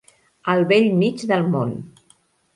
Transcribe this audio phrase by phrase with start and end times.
[0.53, 1.77] Al bell mig del món.